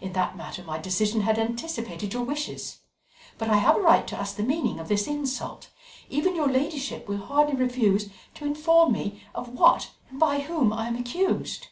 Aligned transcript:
In 0.00 0.12
that 0.14 0.36
matter 0.36 0.64
my 0.64 0.80
decision 0.80 1.20
had 1.20 1.38
anticipated 1.38 2.12
your 2.12 2.24
wishes. 2.24 2.80
But 3.38 3.48
I 3.48 3.58
have 3.58 3.76
a 3.76 3.80
right 3.80 4.04
to 4.08 4.16
ask 4.18 4.34
the 4.34 4.42
meaning 4.42 4.80
of 4.80 4.88
this 4.88 5.06
insult; 5.06 5.70
even 6.10 6.34
your 6.34 6.48
ladyship 6.48 7.06
will 7.06 7.18
hardly 7.24 7.54
refuse 7.54 8.10
to 8.34 8.44
inform 8.44 8.90
me 8.90 9.22
of 9.36 9.50
what 9.54 9.92
and 10.10 10.18
by 10.18 10.40
whom 10.40 10.72
I 10.72 10.88
am 10.88 10.96
accused." 10.96 11.68